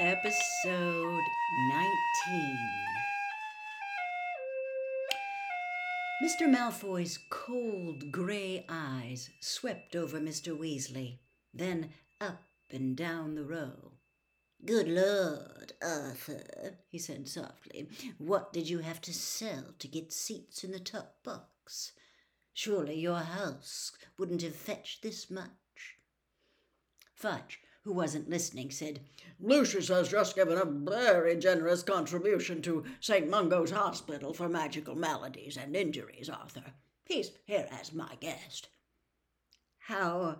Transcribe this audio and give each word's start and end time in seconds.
Episode 0.00 1.22
19 1.68 2.56
Mr. 6.20 6.48
Malfoy's 6.48 7.20
cold 7.30 8.10
grey 8.10 8.66
eyes 8.68 9.30
swept 9.40 9.94
over 9.94 10.18
Mr. 10.18 10.58
Weasley, 10.58 11.18
then 11.52 11.90
up 12.20 12.42
and 12.72 12.96
down 12.96 13.36
the 13.36 13.44
row. 13.44 13.92
Good 14.64 14.88
Lord, 14.88 15.74
Arthur, 15.80 16.78
he 16.88 16.98
said 16.98 17.28
softly, 17.28 17.88
what 18.18 18.52
did 18.52 18.68
you 18.68 18.80
have 18.80 19.00
to 19.02 19.14
sell 19.14 19.74
to 19.78 19.86
get 19.86 20.12
seats 20.12 20.64
in 20.64 20.72
the 20.72 20.80
top 20.80 21.22
box? 21.22 21.92
Surely 22.52 22.98
your 22.98 23.20
house 23.20 23.92
wouldn't 24.18 24.42
have 24.42 24.56
fetched 24.56 25.02
this 25.02 25.30
much. 25.30 25.98
Fudge, 27.14 27.60
who 27.84 27.92
wasn't 27.92 28.30
listening, 28.30 28.70
said, 28.70 29.00
Lucius 29.38 29.88
has 29.88 30.08
just 30.08 30.34
given 30.34 30.56
a 30.56 30.64
very 30.64 31.36
generous 31.36 31.82
contribution 31.82 32.62
to 32.62 32.84
St. 33.00 33.28
Mungo's 33.28 33.70
Hospital 33.70 34.32
for 34.32 34.48
Magical 34.48 34.94
Maladies 34.94 35.56
and 35.56 35.76
Injuries, 35.76 36.30
Arthur. 36.30 36.72
He's 37.04 37.32
here 37.44 37.68
as 37.70 37.92
my 37.92 38.16
guest. 38.20 38.68
How 39.78 40.38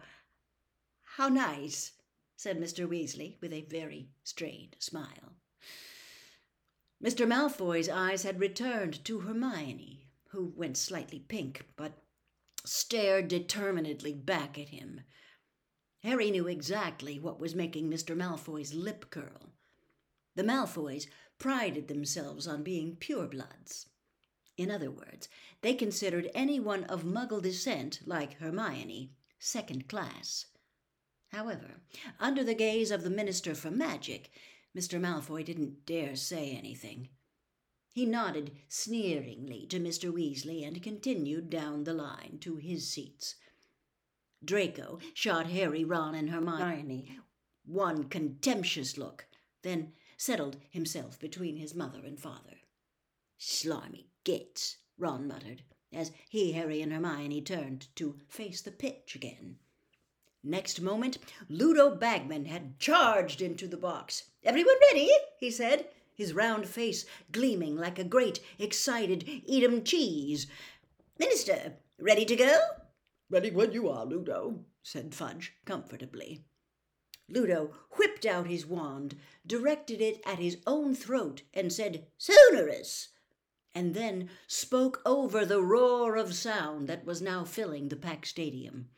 how 1.16 1.28
nice, 1.28 1.92
said 2.36 2.58
Mr. 2.58 2.88
Weasley 2.88 3.36
with 3.40 3.52
a 3.52 3.66
very 3.68 4.08
strained 4.24 4.74
smile. 4.80 5.36
Mr. 7.02 7.26
Malfoy's 7.26 7.88
eyes 7.88 8.22
had 8.22 8.40
returned 8.40 9.04
to 9.04 9.20
Hermione, 9.20 10.08
who 10.30 10.52
went 10.56 10.76
slightly 10.76 11.20
pink, 11.20 11.66
but 11.76 12.02
stared 12.64 13.28
determinedly 13.28 14.14
back 14.14 14.58
at 14.58 14.70
him. 14.70 15.02
Harry 16.04 16.30
knew 16.30 16.46
exactly 16.46 17.18
what 17.18 17.40
was 17.40 17.54
making 17.54 17.90
Mr. 17.90 18.14
Malfoy's 18.14 18.74
lip 18.74 19.08
curl. 19.08 19.50
The 20.34 20.44
Malfoys 20.44 21.06
prided 21.38 21.88
themselves 21.88 22.46
on 22.46 22.62
being 22.62 22.96
purebloods. 22.96 23.86
In 24.58 24.70
other 24.70 24.90
words, 24.90 25.30
they 25.62 25.72
considered 25.72 26.30
anyone 26.34 26.84
of 26.84 27.04
Muggle 27.04 27.40
descent, 27.40 28.00
like 28.04 28.34
Hermione, 28.34 29.12
second 29.38 29.88
class. 29.88 30.44
However, 31.32 31.80
under 32.20 32.44
the 32.44 32.54
gaze 32.54 32.90
of 32.90 33.02
the 33.02 33.10
Minister 33.10 33.54
for 33.54 33.70
Magic, 33.70 34.30
Mr. 34.76 35.00
Malfoy 35.00 35.42
didn't 35.42 35.86
dare 35.86 36.16
say 36.16 36.50
anything. 36.50 37.08
He 37.94 38.04
nodded 38.04 38.52
sneeringly 38.68 39.66
to 39.68 39.80
Mr. 39.80 40.12
Weasley 40.12 40.66
and 40.66 40.82
continued 40.82 41.48
down 41.48 41.84
the 41.84 41.94
line 41.94 42.38
to 42.42 42.56
his 42.56 42.86
seats. 42.90 43.36
Draco 44.44 44.98
shot 45.14 45.46
Harry, 45.48 45.84
Ron, 45.84 46.14
and 46.14 46.30
Hermione 46.30 47.18
one 47.66 48.04
contemptuous 48.04 48.98
look, 48.98 49.26
then 49.62 49.92
settled 50.16 50.58
himself 50.70 51.18
between 51.18 51.56
his 51.56 51.74
mother 51.74 52.00
and 52.04 52.20
father. 52.20 52.60
Slimy 53.38 54.10
gits, 54.22 54.76
Ron 54.98 55.26
muttered, 55.26 55.62
as 55.92 56.12
he, 56.28 56.52
Harry, 56.52 56.82
and 56.82 56.92
Hermione 56.92 57.40
turned 57.40 57.88
to 57.96 58.18
face 58.28 58.60
the 58.60 58.70
pitch 58.70 59.14
again. 59.14 59.56
Next 60.42 60.80
moment, 60.80 61.18
Ludo 61.48 61.94
Bagman 61.94 62.44
had 62.44 62.78
charged 62.78 63.40
into 63.40 63.66
the 63.66 63.78
box. 63.78 64.24
Everyone 64.44 64.76
ready? 64.90 65.10
he 65.38 65.50
said, 65.50 65.88
his 66.14 66.34
round 66.34 66.68
face 66.68 67.06
gleaming 67.32 67.76
like 67.76 67.98
a 67.98 68.04
great, 68.04 68.40
excited 68.58 69.42
Edam 69.48 69.84
cheese. 69.84 70.46
Minister, 71.18 71.74
ready 71.98 72.24
to 72.26 72.36
go? 72.36 72.60
Ready 73.34 73.50
when 73.50 73.72
you 73.72 73.88
are, 73.88 74.06
Ludo, 74.06 74.60
said 74.80 75.12
Fudge 75.12 75.54
comfortably. 75.64 76.44
Ludo 77.28 77.72
whipped 77.96 78.24
out 78.24 78.46
his 78.46 78.64
wand, 78.64 79.16
directed 79.44 80.00
it 80.00 80.22
at 80.24 80.38
his 80.38 80.58
own 80.68 80.94
throat, 80.94 81.42
and 81.52 81.72
said, 81.72 82.06
Sonorous! 82.16 83.08
and 83.74 83.92
then 83.92 84.30
spoke 84.46 85.02
over 85.04 85.44
the 85.44 85.60
roar 85.60 86.14
of 86.14 86.32
sound 86.32 86.86
that 86.86 87.04
was 87.04 87.20
now 87.20 87.42
filling 87.42 87.88
the 87.88 87.96
packed 87.96 88.28
stadium. 88.28 88.88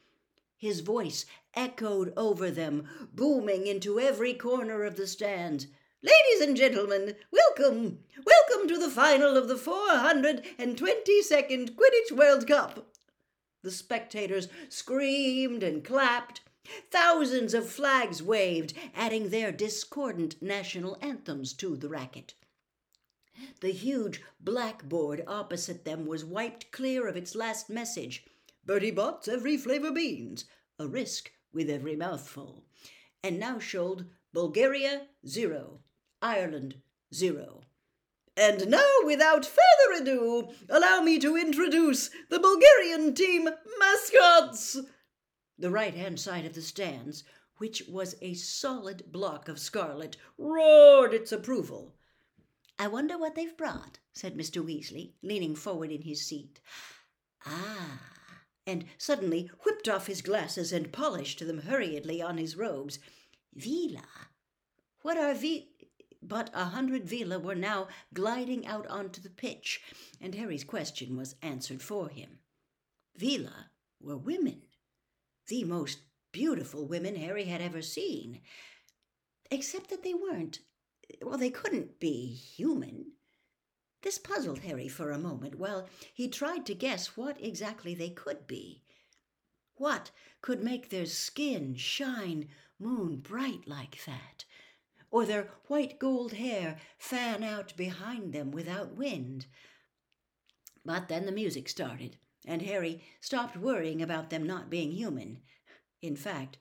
His 0.58 0.80
voice 0.80 1.24
echoed 1.54 2.12
over 2.14 2.50
them, 2.50 2.86
booming 3.14 3.66
into 3.66 3.98
every 3.98 4.34
corner 4.34 4.84
of 4.84 4.96
the 4.96 5.06
stand. 5.06 5.68
Ladies 6.02 6.42
and 6.42 6.54
gentlemen, 6.54 7.16
welcome! 7.32 8.00
Welcome 8.22 8.68
to 8.68 8.76
the 8.76 8.90
final 8.90 9.38
of 9.38 9.48
the 9.48 9.54
422nd 9.54 11.74
Quidditch 11.74 12.12
World 12.12 12.46
Cup! 12.46 12.92
The 13.66 13.72
spectators 13.72 14.46
screamed 14.68 15.64
and 15.64 15.82
clapped. 15.82 16.40
Thousands 16.92 17.52
of 17.52 17.68
flags 17.68 18.22
waved, 18.22 18.74
adding 18.94 19.30
their 19.30 19.50
discordant 19.50 20.40
national 20.40 20.96
anthems 21.00 21.52
to 21.54 21.76
the 21.76 21.88
racket. 21.88 22.34
The 23.60 23.72
huge 23.72 24.22
blackboard 24.38 25.24
opposite 25.26 25.84
them 25.84 26.06
was 26.06 26.24
wiped 26.24 26.70
clear 26.70 27.08
of 27.08 27.16
its 27.16 27.34
last 27.34 27.68
message 27.68 28.24
Bertie 28.64 28.92
Bott's 28.92 29.26
every 29.26 29.56
flavour 29.56 29.90
beans, 29.90 30.44
a 30.78 30.86
risk 30.86 31.32
with 31.52 31.68
every 31.68 31.96
mouthful, 31.96 32.62
and 33.24 33.36
now 33.36 33.58
showed 33.58 34.08
Bulgaria 34.32 35.08
zero, 35.26 35.82
Ireland 36.22 36.82
zero. 37.12 37.62
And 38.36 38.68
now, 38.68 38.92
without 39.04 39.46
further 39.46 40.02
ado, 40.02 40.48
allow 40.68 41.00
me 41.00 41.18
to 41.20 41.36
introduce 41.36 42.10
the 42.28 42.38
Bulgarian 42.38 43.14
team 43.14 43.48
mascots. 43.78 44.78
The 45.58 45.70
right 45.70 45.94
hand 45.94 46.20
side 46.20 46.44
of 46.44 46.54
the 46.54 46.60
stands, 46.60 47.24
which 47.56 47.84
was 47.88 48.14
a 48.20 48.34
solid 48.34 49.10
block 49.10 49.48
of 49.48 49.58
scarlet, 49.58 50.18
roared 50.36 51.14
its 51.14 51.32
approval. 51.32 51.94
I 52.78 52.88
wonder 52.88 53.16
what 53.16 53.34
they've 53.34 53.56
brought, 53.56 54.00
said 54.12 54.36
Mr. 54.36 54.62
Weasley, 54.62 55.14
leaning 55.22 55.56
forward 55.56 55.90
in 55.90 56.02
his 56.02 56.26
seat. 56.26 56.60
Ah, 57.46 58.02
and 58.66 58.84
suddenly 58.98 59.50
whipped 59.64 59.88
off 59.88 60.08
his 60.08 60.20
glasses 60.20 60.72
and 60.74 60.92
polished 60.92 61.38
them 61.38 61.62
hurriedly 61.62 62.20
on 62.20 62.36
his 62.36 62.54
robes. 62.54 62.98
Veela? 63.56 64.04
What 65.00 65.16
are 65.16 65.32
vi? 65.34 65.68
But 66.28 66.50
a 66.52 66.64
hundred 66.64 67.06
Veela 67.06 67.40
were 67.40 67.54
now 67.54 67.86
gliding 68.12 68.66
out 68.66 68.84
onto 68.88 69.20
the 69.20 69.30
pitch, 69.30 69.80
and 70.20 70.34
Harry's 70.34 70.64
question 70.64 71.16
was 71.16 71.36
answered 71.40 71.80
for 71.80 72.08
him. 72.08 72.40
Veela 73.16 73.66
were 74.00 74.16
women, 74.16 74.62
the 75.46 75.62
most 75.62 76.00
beautiful 76.32 76.84
women 76.84 77.14
Harry 77.14 77.44
had 77.44 77.60
ever 77.60 77.80
seen, 77.80 78.40
except 79.52 79.88
that 79.90 80.02
they 80.02 80.14
weren't, 80.14 80.58
well, 81.22 81.38
they 81.38 81.48
couldn't 81.48 82.00
be 82.00 82.34
human. 82.34 83.12
This 84.02 84.18
puzzled 84.18 84.58
Harry 84.58 84.88
for 84.88 85.12
a 85.12 85.18
moment 85.18 85.54
while 85.54 85.88
he 86.12 86.26
tried 86.26 86.66
to 86.66 86.74
guess 86.74 87.16
what 87.16 87.40
exactly 87.40 87.94
they 87.94 88.10
could 88.10 88.48
be. 88.48 88.82
What 89.76 90.10
could 90.40 90.60
make 90.60 90.90
their 90.90 91.06
skin 91.06 91.76
shine 91.76 92.48
moon 92.80 93.18
bright 93.18 93.68
like 93.68 94.04
that? 94.06 94.44
Or 95.10 95.24
their 95.24 95.50
white 95.68 95.98
gold 95.98 96.34
hair 96.34 96.78
fan 96.98 97.42
out 97.42 97.76
behind 97.76 98.32
them 98.32 98.50
without 98.50 98.96
wind. 98.96 99.46
But 100.84 101.08
then 101.08 101.26
the 101.26 101.32
music 101.32 101.68
started, 101.68 102.16
and 102.46 102.62
Harry 102.62 103.02
stopped 103.20 103.56
worrying 103.56 104.02
about 104.02 104.30
them 104.30 104.46
not 104.46 104.70
being 104.70 104.92
human. 104.92 105.42
In 106.02 106.16
fact, 106.16 106.58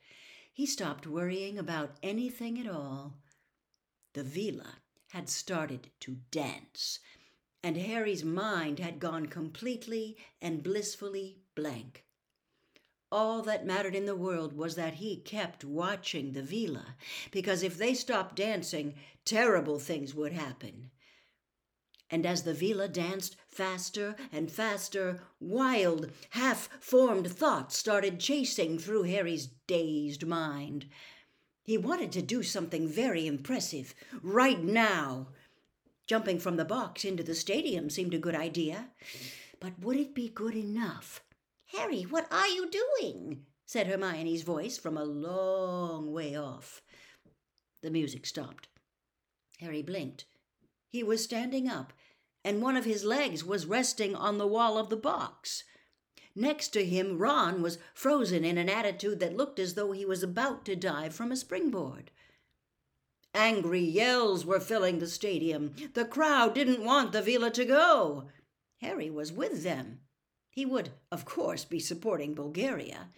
he 0.53 0.65
stopped 0.65 1.05
worrying 1.05 1.59
about 1.59 1.97
anything 2.01 2.59
at 2.59 2.67
all. 2.67 3.17
The 4.13 4.23
veela 4.23 4.75
had 5.09 5.29
started 5.29 5.91
to 6.01 6.17
dance, 6.31 6.99
and 7.61 7.77
Harry's 7.77 8.23
mind 8.23 8.79
had 8.79 8.99
gone 8.99 9.25
completely 9.25 10.17
and 10.41 10.63
blissfully 10.63 11.39
blank. 11.55 12.05
All 13.11 13.41
that 13.43 13.65
mattered 13.65 13.95
in 13.95 14.05
the 14.05 14.15
world 14.15 14.53
was 14.53 14.75
that 14.75 14.95
he 14.95 15.17
kept 15.17 15.63
watching 15.63 16.33
the 16.33 16.41
veela, 16.41 16.95
because 17.31 17.63
if 17.63 17.77
they 17.77 17.93
stopped 17.93 18.35
dancing, 18.35 18.95
terrible 19.23 19.79
things 19.79 20.13
would 20.15 20.33
happen. 20.33 20.89
And 22.09 22.25
as 22.25 22.43
the 22.43 22.53
veela 22.53 22.91
danced 22.91 23.35
faster 23.47 24.15
and 24.31 24.51
faster, 24.51 25.21
wild, 25.39 26.11
half 26.31 26.69
formed 26.79 27.31
thoughts 27.31 27.77
started 27.77 28.19
chasing 28.19 28.77
through 28.77 29.03
Harry's 29.03 29.47
dazed 29.67 30.25
mind. 30.25 30.85
He 31.63 31.77
wanted 31.77 32.11
to 32.11 32.21
do 32.21 32.43
something 32.43 32.87
very 32.87 33.25
impressive, 33.25 33.95
right 34.21 34.63
now. 34.63 35.29
Jumping 36.05 36.37
from 36.37 36.57
the 36.57 36.65
box 36.65 37.03
into 37.03 37.23
the 37.23 37.33
stadium 37.33 37.89
seemed 37.89 38.13
a 38.13 38.19
good 38.19 38.35
idea. 38.35 38.89
But 39.59 39.79
would 39.79 39.97
it 39.97 40.13
be 40.13 40.29
good 40.29 40.55
enough? 40.55 41.23
Harry, 41.77 42.03
what 42.03 42.31
are 42.31 42.47
you 42.47 42.69
doing? 42.69 43.45
said 43.65 43.87
Hermione's 43.87 44.43
voice 44.43 44.77
from 44.77 44.97
a 44.97 45.03
long 45.03 46.13
way 46.13 46.35
off. 46.35 46.81
The 47.81 47.89
music 47.89 48.25
stopped. 48.25 48.67
Harry 49.59 49.81
blinked. 49.81 50.25
He 50.87 51.03
was 51.03 51.23
standing 51.23 51.67
up, 51.67 51.93
and 52.43 52.61
one 52.61 52.77
of 52.77 52.85
his 52.85 53.03
legs 53.03 53.43
was 53.43 53.65
resting 53.65 54.15
on 54.15 54.37
the 54.37 54.47
wall 54.47 54.77
of 54.77 54.89
the 54.89 54.97
box. 54.97 55.63
Next 56.35 56.69
to 56.69 56.85
him, 56.85 57.17
Ron 57.17 57.61
was 57.61 57.77
frozen 57.93 58.45
in 58.45 58.57
an 58.57 58.69
attitude 58.69 59.19
that 59.19 59.37
looked 59.37 59.59
as 59.59 59.73
though 59.73 59.91
he 59.91 60.05
was 60.05 60.23
about 60.23 60.65
to 60.65 60.75
dive 60.75 61.13
from 61.13 61.31
a 61.31 61.37
springboard. 61.37 62.11
Angry 63.33 63.81
yells 63.83 64.45
were 64.45 64.59
filling 64.59 64.99
the 64.99 65.07
stadium. 65.07 65.75
The 65.93 66.05
crowd 66.05 66.53
didn't 66.53 66.85
want 66.85 67.11
the 67.11 67.21
Veela 67.21 67.51
to 67.53 67.65
go. 67.65 68.29
Harry 68.79 69.09
was 69.09 69.31
with 69.31 69.63
them. 69.63 69.99
He 70.55 70.65
would, 70.65 70.93
of 71.11 71.25
course, 71.25 71.65
be 71.65 71.81
supporting 71.81 72.33
Bulgaria. 72.33 73.09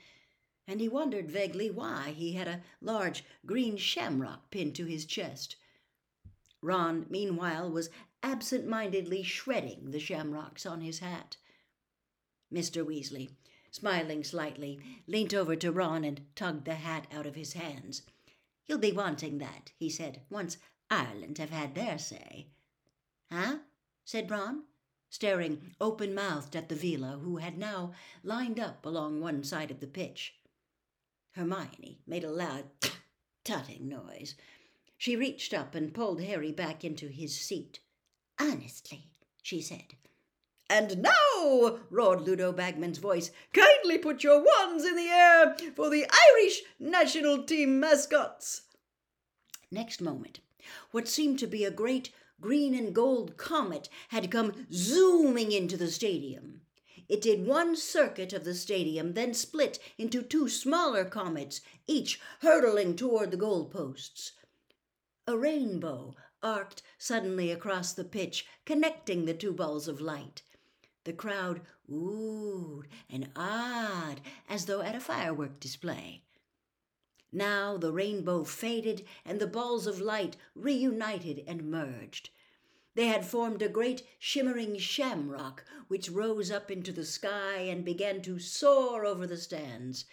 And 0.67 0.81
he 0.81 0.89
wondered 0.89 1.29
vaguely 1.29 1.69
why 1.69 2.11
he 2.11 2.33
had 2.33 2.47
a 2.47 2.63
large 2.81 3.23
green 3.45 3.77
shamrock 3.77 4.49
pinned 4.49 4.73
to 4.75 4.85
his 4.85 5.05
chest. 5.05 5.55
Ron, 6.61 7.05
meanwhile, 7.11 7.69
was 7.69 7.91
absent 8.23 8.67
mindedly 8.67 9.21
shredding 9.21 9.91
the 9.91 9.99
shamrocks 9.99 10.65
on 10.65 10.81
his 10.81 10.97
hat. 10.97 11.37
Mr. 12.51 12.83
Weasley, 12.83 13.29
smiling 13.69 14.23
slightly, 14.23 14.79
leant 15.05 15.35
over 15.35 15.55
to 15.57 15.71
Ron 15.71 16.03
and 16.03 16.25
tugged 16.33 16.65
the 16.65 16.75
hat 16.75 17.05
out 17.11 17.27
of 17.27 17.35
his 17.35 17.53
hands. 17.53 18.01
You'll 18.67 18.79
be 18.79 18.91
wanting 18.91 19.37
that, 19.37 19.71
he 19.77 19.91
said, 19.91 20.23
once 20.31 20.57
Ireland 20.89 21.37
have 21.37 21.51
had 21.51 21.75
their 21.75 21.99
say. 21.99 22.47
Huh? 23.31 23.59
said 24.05 24.31
Ron, 24.31 24.63
staring 25.09 25.73
open 25.79 26.13
mouthed 26.13 26.55
at 26.55 26.69
the 26.69 26.75
Veela, 26.75 27.21
who 27.21 27.37
had 27.37 27.57
now 27.57 27.93
lined 28.23 28.59
up 28.59 28.85
along 28.85 29.21
one 29.21 29.43
side 29.43 29.71
of 29.71 29.79
the 29.79 29.87
pitch. 29.87 30.35
Hermione 31.31 31.99
made 32.07 32.23
a 32.23 32.31
loud 32.31 32.65
tutting 33.43 33.87
noise. 33.87 34.35
She 34.97 35.15
reached 35.15 35.53
up 35.53 35.75
and 35.75 35.93
pulled 35.93 36.21
Harry 36.21 36.51
back 36.51 36.83
into 36.83 37.07
his 37.07 37.39
seat. 37.39 37.79
Honestly, 38.39 39.09
she 39.41 39.61
said. 39.61 39.95
And 40.69 41.01
now, 41.01 41.79
roared 41.89 42.21
Ludo 42.21 42.51
Bagman's 42.51 42.97
voice, 42.97 43.31
kindly 43.53 43.97
put 43.97 44.23
your 44.23 44.43
wands 44.43 44.83
in 44.83 44.95
the 44.95 45.07
air 45.07 45.55
for 45.75 45.89
the 45.89 46.05
Irish 46.33 46.63
national 46.79 47.43
team 47.43 47.79
mascots. 47.79 48.63
Next 49.71 50.01
moment, 50.01 50.41
what 50.91 51.07
seemed 51.07 51.39
to 51.39 51.47
be 51.47 51.63
a 51.63 51.71
great 51.71 52.09
green 52.39 52.75
and 52.75 52.93
gold 52.93 53.37
comet 53.37 53.89
had 54.09 54.31
come 54.31 54.67
zooming 54.71 55.51
into 55.51 55.77
the 55.77 55.89
stadium. 55.89 56.61
It 57.09 57.21
did 57.21 57.47
one 57.47 57.75
circuit 57.75 58.33
of 58.33 58.43
the 58.43 58.53
stadium, 58.53 59.13
then 59.13 59.33
split 59.33 59.79
into 59.97 60.21
two 60.21 60.49
smaller 60.49 61.05
comets, 61.05 61.61
each 61.87 62.19
hurtling 62.41 62.95
toward 62.95 63.31
the 63.31 63.37
goal 63.37 63.65
posts. 63.65 64.33
A 65.25 65.37
rainbow 65.37 66.15
arced 66.43 66.83
suddenly 66.97 67.51
across 67.51 67.93
the 67.93 68.03
pitch, 68.03 68.45
connecting 68.65 69.25
the 69.25 69.33
two 69.33 69.53
balls 69.53 69.87
of 69.87 70.01
light. 70.01 70.41
The 71.05 71.13
crowd 71.13 71.61
oohed 71.89 72.87
and 73.09 73.33
ahed 73.33 74.17
as 74.49 74.65
though 74.65 74.81
at 74.81 74.95
a 74.95 74.99
firework 74.99 75.59
display. 75.59 76.23
Now 77.37 77.77
the 77.77 77.91
rainbow 77.91 78.43
faded 78.43 79.05
and 79.23 79.39
the 79.39 79.45
balls 79.45 79.85
of 79.85 80.01
light 80.01 80.37
reunited 80.55 81.43
and 81.45 81.69
merged. 81.69 82.31
They 82.95 83.05
had 83.05 83.27
formed 83.27 83.61
a 83.61 83.69
great 83.69 84.01
shimmering 84.17 84.79
shamrock 84.79 85.63
which 85.87 86.09
rose 86.09 86.49
up 86.49 86.71
into 86.71 86.91
the 86.91 87.05
sky 87.05 87.57
and 87.59 87.85
began 87.85 88.23
to 88.23 88.39
soar 88.39 89.05
over 89.05 89.27
the 89.27 89.37
stands. 89.37 90.05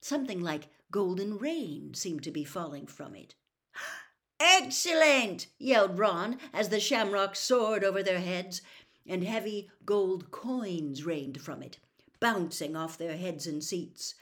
Something 0.00 0.40
like 0.40 0.68
golden 0.90 1.38
rain 1.38 1.94
seemed 1.94 2.24
to 2.24 2.32
be 2.32 2.42
falling 2.42 2.88
from 2.88 3.14
it. 3.14 3.36
Excellent! 4.40 5.46
yelled 5.60 5.96
Ron 5.96 6.40
as 6.52 6.70
the 6.70 6.80
shamrock 6.80 7.36
soared 7.36 7.84
over 7.84 8.02
their 8.02 8.18
heads 8.18 8.62
and 9.06 9.22
heavy 9.22 9.70
gold 9.84 10.32
coins 10.32 11.04
rained 11.04 11.40
from 11.40 11.62
it, 11.62 11.78
bouncing 12.18 12.74
off 12.74 12.98
their 12.98 13.16
heads 13.16 13.46
and 13.46 13.62
seats. 13.62 14.16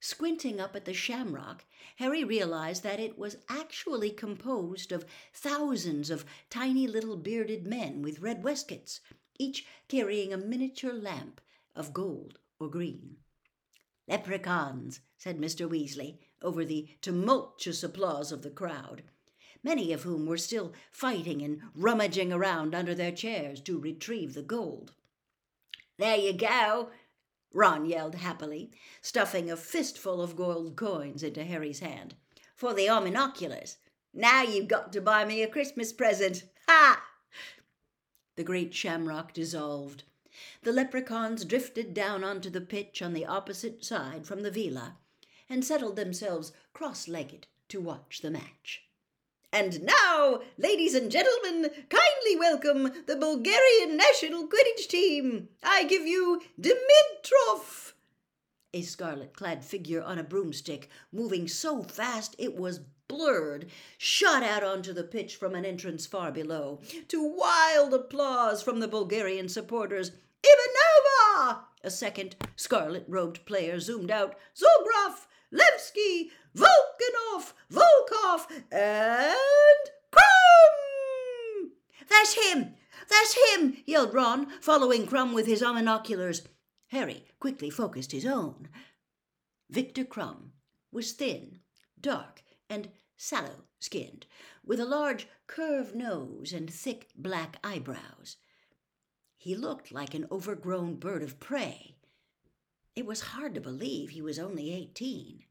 Squinting 0.00 0.60
up 0.60 0.76
at 0.76 0.84
the 0.84 0.94
shamrock, 0.94 1.64
Harry 1.96 2.24
realized 2.24 2.82
that 2.82 3.00
it 3.00 3.18
was 3.18 3.38
actually 3.48 4.10
composed 4.10 4.92
of 4.92 5.04
thousands 5.32 6.10
of 6.10 6.24
tiny 6.50 6.86
little 6.86 7.16
bearded 7.16 7.66
men 7.66 8.02
with 8.02 8.20
red 8.20 8.42
waistcoats, 8.44 9.00
each 9.38 9.66
carrying 9.88 10.32
a 10.32 10.36
miniature 10.36 10.92
lamp 10.92 11.40
of 11.74 11.92
gold 11.92 12.38
or 12.60 12.68
green. 12.68 13.16
Leprechauns, 14.06 15.00
said 15.16 15.38
Mr. 15.38 15.68
Weasley, 15.68 16.18
over 16.40 16.64
the 16.64 16.88
tumultuous 17.00 17.82
applause 17.82 18.32
of 18.32 18.42
the 18.42 18.50
crowd 18.50 19.02
many 19.62 19.92
of 19.92 20.02
whom 20.02 20.26
were 20.26 20.38
still 20.38 20.72
fighting 20.90 21.42
and 21.42 21.60
rummaging 21.74 22.32
around 22.32 22.74
under 22.74 22.94
their 22.94 23.12
chairs 23.12 23.60
to 23.60 23.78
retrieve 23.78 24.34
the 24.34 24.42
gold. 24.42 24.92
There 25.98 26.16
you 26.16 26.32
go, 26.32 26.90
Ron 27.52 27.86
yelled 27.86 28.16
happily, 28.16 28.70
stuffing 29.00 29.50
a 29.50 29.56
fistful 29.56 30.20
of 30.20 30.36
gold 30.36 30.76
coins 30.76 31.22
into 31.22 31.44
Harry's 31.44 31.80
hand. 31.80 32.14
For 32.54 32.74
the 32.74 32.88
omnioculars. 32.88 33.76
Now 34.12 34.42
you've 34.42 34.68
got 34.68 34.92
to 34.92 35.00
buy 35.00 35.24
me 35.24 35.42
a 35.42 35.48
Christmas 35.48 35.92
present. 35.92 36.44
Ha! 36.66 37.04
The 38.36 38.44
great 38.44 38.74
shamrock 38.74 39.32
dissolved. 39.32 40.04
The 40.62 40.72
leprechauns 40.72 41.44
drifted 41.44 41.94
down 41.94 42.22
onto 42.24 42.50
the 42.50 42.60
pitch 42.60 43.02
on 43.02 43.12
the 43.12 43.26
opposite 43.26 43.84
side 43.84 44.26
from 44.26 44.42
the 44.42 44.50
Veela 44.50 44.96
and 45.48 45.64
settled 45.64 45.96
themselves 45.96 46.52
cross 46.72 47.08
legged 47.08 47.46
to 47.68 47.80
watch 47.80 48.20
the 48.20 48.30
match. 48.30 48.87
And 49.52 49.82
now, 49.82 50.40
ladies 50.58 50.94
and 50.94 51.10
gentlemen, 51.10 51.70
kindly 51.88 52.36
welcome 52.38 52.92
the 53.06 53.16
Bulgarian 53.16 53.96
national 53.96 54.46
Quidditch 54.46 54.88
team. 54.88 55.48
I 55.62 55.84
give 55.84 56.06
you 56.06 56.42
Dimitrov. 56.60 57.94
A 58.74 58.82
scarlet 58.82 59.34
clad 59.34 59.64
figure 59.64 60.02
on 60.02 60.18
a 60.18 60.22
broomstick, 60.22 60.90
moving 61.10 61.48
so 61.48 61.82
fast 61.82 62.36
it 62.38 62.56
was 62.56 62.80
blurred, 63.08 63.70
shot 63.96 64.42
out 64.42 64.62
onto 64.62 64.92
the 64.92 65.02
pitch 65.02 65.36
from 65.36 65.54
an 65.54 65.64
entrance 65.64 66.04
far 66.04 66.30
below. 66.30 66.80
To 67.08 67.22
wild 67.22 67.94
applause 67.94 68.62
from 68.62 68.80
the 68.80 68.88
Bulgarian 68.88 69.48
supporters, 69.48 70.12
Ivanova! 70.44 71.60
A 71.82 71.90
second 71.90 72.36
scarlet 72.54 73.06
robed 73.08 73.46
player 73.46 73.80
zoomed 73.80 74.10
out. 74.10 74.36
Zograf! 74.54 75.26
Levski! 75.50 76.30
Volkanov, 76.54 77.54
Volkov, 77.70 78.46
and 78.70 79.90
Krum! 80.12 81.70
That's 82.08 82.34
him! 82.34 82.74
That's 83.08 83.34
him! 83.54 83.77
Yelled 83.88 84.12
Ron, 84.12 84.48
following 84.60 85.06
Krum 85.06 85.32
with 85.32 85.46
his 85.46 85.62
omnioculars. 85.62 86.46
Harry 86.88 87.24
quickly 87.40 87.70
focused 87.70 88.12
his 88.12 88.26
own. 88.26 88.68
Viktor 89.70 90.04
Krum 90.04 90.50
was 90.92 91.12
thin, 91.12 91.60
dark, 91.98 92.42
and 92.68 92.90
sallow 93.16 93.64
skinned, 93.80 94.26
with 94.62 94.78
a 94.78 94.84
large 94.84 95.26
curved 95.46 95.94
nose 95.94 96.52
and 96.52 96.70
thick 96.70 97.08
black 97.16 97.56
eyebrows. 97.64 98.36
He 99.38 99.54
looked 99.54 99.90
like 99.90 100.12
an 100.12 100.26
overgrown 100.30 100.96
bird 100.96 101.22
of 101.22 101.40
prey. 101.40 101.94
It 102.94 103.06
was 103.06 103.22
hard 103.22 103.54
to 103.54 103.60
believe 103.62 104.10
he 104.10 104.20
was 104.20 104.38
only 104.38 104.70
eighteen. 104.70 105.44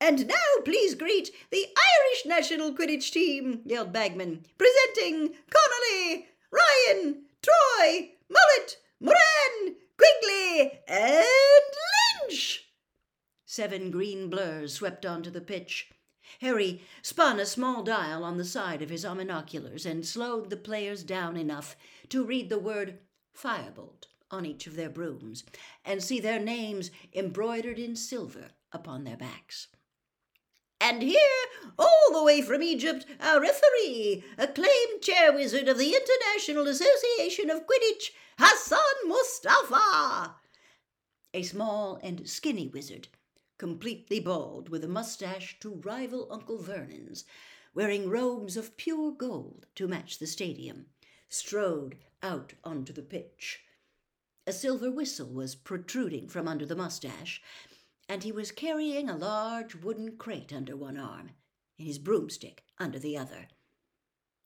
And 0.00 0.28
now 0.28 0.62
please 0.64 0.94
greet 0.94 1.32
the 1.50 1.66
Irish 1.66 2.26
national 2.26 2.74
Quidditch 2.74 3.10
team, 3.10 3.62
yelled 3.64 3.92
Bagman, 3.92 4.44
presenting 4.56 5.34
Connolly, 5.50 6.26
Ryan, 6.52 7.22
Troy, 7.46 8.10
Mullet, 8.28 8.76
Moran, 8.98 9.76
Quigley, 9.96 10.80
and 10.88 11.24
Lynch. 12.24 12.64
Seven 13.44 13.92
green 13.92 14.28
blurs 14.28 14.74
swept 14.74 15.06
onto 15.06 15.30
the 15.30 15.40
pitch. 15.40 15.92
Harry 16.40 16.82
spun 17.02 17.38
a 17.38 17.46
small 17.46 17.84
dial 17.84 18.24
on 18.24 18.36
the 18.36 18.44
side 18.44 18.82
of 18.82 18.90
his 18.90 19.04
omnioculars 19.04 19.86
and 19.86 20.04
slowed 20.04 20.50
the 20.50 20.56
players 20.56 21.04
down 21.04 21.36
enough 21.36 21.76
to 22.08 22.24
read 22.24 22.48
the 22.48 22.58
word 22.58 22.98
Firebolt 23.32 24.08
on 24.28 24.44
each 24.44 24.66
of 24.66 24.74
their 24.74 24.90
brooms 24.90 25.44
and 25.84 26.02
see 26.02 26.18
their 26.18 26.40
names 26.40 26.90
embroidered 27.14 27.78
in 27.78 27.94
silver 27.94 28.48
upon 28.72 29.04
their 29.04 29.16
backs. 29.16 29.68
And 30.80 31.02
here, 31.02 31.20
all 31.78 32.12
the 32.12 32.22
way 32.22 32.42
from 32.42 32.62
Egypt, 32.62 33.06
our 33.20 33.40
referee, 33.40 34.24
acclaimed 34.36 35.02
chair 35.02 35.32
wizard 35.32 35.68
of 35.68 35.78
the 35.78 35.94
International 35.94 36.68
Association 36.68 37.50
of 37.50 37.66
Quidditch, 37.66 38.10
Hassan 38.38 39.08
Mustafa. 39.08 40.36
A 41.32 41.42
small 41.42 41.98
and 42.02 42.28
skinny 42.28 42.68
wizard, 42.68 43.08
completely 43.58 44.20
bald, 44.20 44.68
with 44.68 44.84
a 44.84 44.88
mustache 44.88 45.58
to 45.60 45.80
rival 45.84 46.28
Uncle 46.30 46.58
Vernon's, 46.58 47.24
wearing 47.74 48.08
robes 48.08 48.56
of 48.56 48.76
pure 48.76 49.12
gold 49.12 49.66
to 49.74 49.88
match 49.88 50.18
the 50.18 50.26
stadium, 50.26 50.86
strode 51.28 51.96
out 52.22 52.52
onto 52.64 52.92
the 52.92 53.02
pitch. 53.02 53.60
A 54.46 54.52
silver 54.52 54.90
whistle 54.90 55.28
was 55.28 55.54
protruding 55.54 56.28
from 56.28 56.46
under 56.46 56.64
the 56.64 56.76
mustache, 56.76 57.42
and 58.08 58.22
he 58.22 58.32
was 58.32 58.52
carrying 58.52 59.08
a 59.08 59.16
large 59.16 59.74
wooden 59.74 60.16
crate 60.16 60.52
under 60.52 60.76
one 60.76 60.96
arm 60.96 61.30
and 61.78 61.86
his 61.86 61.98
broomstick 61.98 62.64
under 62.78 62.98
the 62.98 63.16
other. 63.16 63.48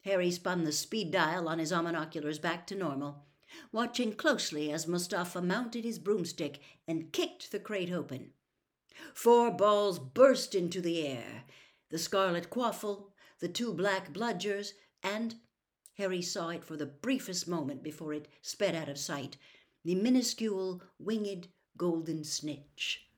Harry 0.02 0.30
spun 0.30 0.64
the 0.64 0.72
speed 0.72 1.10
dial 1.10 1.48
on 1.48 1.58
his 1.58 1.72
omnioculars 1.72 2.40
back 2.40 2.66
to 2.66 2.74
normal, 2.74 3.26
watching 3.70 4.12
closely 4.14 4.72
as 4.72 4.86
Mustafa 4.86 5.42
mounted 5.42 5.84
his 5.84 5.98
broomstick 5.98 6.60
and 6.88 7.12
kicked 7.12 7.52
the 7.52 7.60
crate 7.60 7.90
open. 7.92 8.32
Four 9.14 9.50
balls 9.50 9.98
burst 9.98 10.54
into 10.54 10.80
the 10.80 11.06
air 11.06 11.44
the 11.90 11.98
scarlet 11.98 12.50
quaffle, 12.50 13.10
the 13.40 13.48
two 13.48 13.74
black 13.74 14.12
bludgers, 14.12 14.74
and 15.02 15.34
Harry 15.94 16.22
saw 16.22 16.50
it 16.50 16.64
for 16.64 16.76
the 16.76 16.86
briefest 16.86 17.48
moment 17.48 17.82
before 17.82 18.14
it 18.14 18.28
sped 18.42 18.74
out 18.76 18.88
of 18.88 18.96
sight 18.96 19.36
the 19.84 19.94
minuscule 19.94 20.82
winged 20.98 21.48
golden 21.76 22.22
snitch. 22.22 23.09